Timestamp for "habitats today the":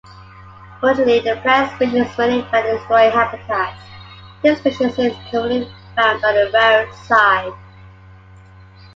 3.13-4.55